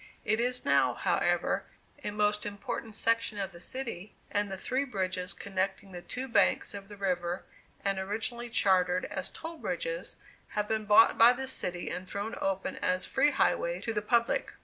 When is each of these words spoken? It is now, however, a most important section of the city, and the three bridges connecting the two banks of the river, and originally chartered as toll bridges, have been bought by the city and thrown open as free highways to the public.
It 0.25 0.39
is 0.39 0.65
now, 0.65 0.95
however, 0.95 1.65
a 2.03 2.09
most 2.09 2.43
important 2.43 2.95
section 2.95 3.37
of 3.37 3.51
the 3.51 3.59
city, 3.59 4.15
and 4.31 4.51
the 4.51 4.57
three 4.57 4.83
bridges 4.83 5.31
connecting 5.31 5.91
the 5.91 6.01
two 6.01 6.27
banks 6.27 6.73
of 6.73 6.87
the 6.87 6.97
river, 6.97 7.43
and 7.85 7.99
originally 7.99 8.49
chartered 8.49 9.05
as 9.05 9.29
toll 9.29 9.57
bridges, 9.57 10.15
have 10.47 10.67
been 10.67 10.85
bought 10.85 11.19
by 11.19 11.33
the 11.33 11.47
city 11.47 11.91
and 11.91 12.09
thrown 12.09 12.35
open 12.41 12.77
as 12.77 13.05
free 13.05 13.29
highways 13.29 13.83
to 13.83 13.93
the 13.93 14.01
public. 14.01 14.51